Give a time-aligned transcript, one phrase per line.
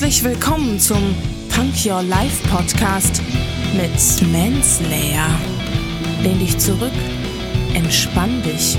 [0.00, 1.14] Herzlich willkommen zum
[1.54, 3.20] Punk Your Life Podcast
[3.74, 5.28] mit Manslayer.
[6.22, 6.94] Lehn dich zurück,
[7.74, 8.78] entspann dich,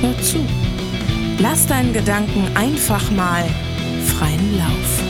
[0.00, 0.46] hör zu.
[1.40, 3.44] Lass deinen Gedanken einfach mal
[4.06, 5.02] freien Lauf.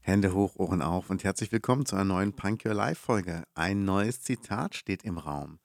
[0.00, 3.44] Hände hoch, Ohren auf und herzlich willkommen zu einer neuen Punk Your Life Folge.
[3.54, 5.60] Ein neues Zitat steht im Raum.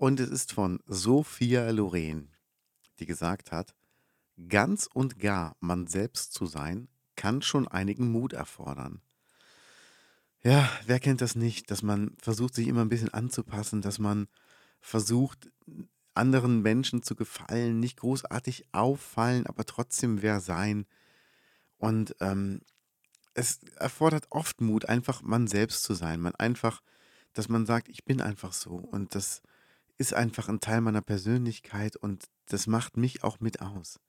[0.00, 2.34] Und es ist von Sophia Loren,
[3.00, 3.74] die gesagt hat,
[4.48, 9.02] ganz und gar man selbst zu sein, kann schon einigen Mut erfordern.
[10.42, 14.28] Ja, wer kennt das nicht, dass man versucht, sich immer ein bisschen anzupassen, dass man
[14.80, 15.50] versucht,
[16.14, 20.86] anderen Menschen zu gefallen, nicht großartig auffallen, aber trotzdem wer sein.
[21.76, 22.62] Und ähm,
[23.34, 26.22] es erfordert oft Mut, einfach man selbst zu sein.
[26.22, 26.80] Man einfach,
[27.34, 29.42] dass man sagt, ich bin einfach so und das
[30.00, 34.00] ist einfach ein Teil meiner Persönlichkeit und das macht mich auch mit aus.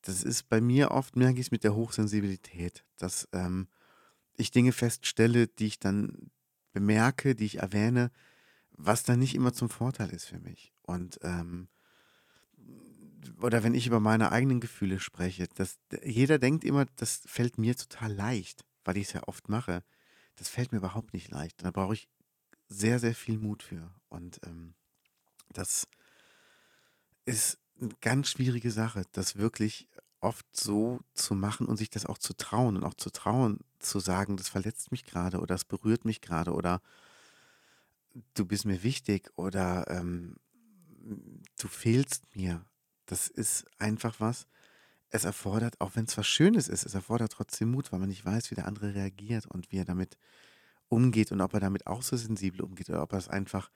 [0.00, 3.68] Das ist bei mir oft, merke ich es mit der Hochsensibilität, dass ähm,
[4.34, 6.30] ich Dinge feststelle, die ich dann
[6.72, 8.10] bemerke, die ich erwähne,
[8.70, 10.72] was dann nicht immer zum Vorteil ist für mich.
[10.80, 11.68] Und ähm,
[13.42, 17.76] oder wenn ich über meine eigenen Gefühle spreche, dass jeder denkt immer, das fällt mir
[17.76, 19.84] total leicht, weil ich es ja oft mache.
[20.36, 21.62] Das fällt mir überhaupt nicht leicht.
[21.62, 22.08] Da brauche ich
[22.68, 23.94] sehr, sehr viel Mut für.
[24.08, 24.74] Und ähm,
[25.52, 25.86] das
[27.24, 29.88] ist eine ganz schwierige Sache, das wirklich
[30.20, 34.00] oft so zu machen und sich das auch zu trauen und auch zu trauen, zu
[34.00, 36.80] sagen, das verletzt mich gerade oder das berührt mich gerade oder
[38.34, 40.36] du bist mir wichtig oder ähm,
[41.58, 42.64] du fehlst mir
[43.06, 44.46] das ist einfach was.
[45.10, 48.24] Es erfordert, auch wenn es was Schönes ist, es erfordert trotzdem Mut, weil man nicht
[48.24, 50.16] weiß, wie der andere reagiert und wie er damit
[50.88, 53.70] umgeht und ob er damit auch so sensibel umgeht oder ob er es einfach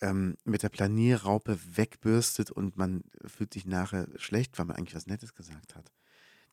[0.00, 5.06] ähm, mit der Planierraupe wegbürstet und man fühlt sich nachher schlecht, weil man eigentlich was
[5.06, 5.92] Nettes gesagt hat.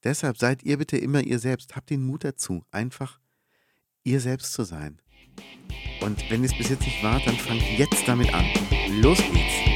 [0.03, 1.75] Deshalb seid ihr bitte immer ihr selbst.
[1.75, 3.19] Habt den Mut dazu, einfach
[4.03, 5.02] ihr selbst zu sein.
[6.02, 8.46] Und wenn ihr es bis jetzt nicht wart, dann fangt jetzt damit an.
[9.02, 9.66] Los geht's!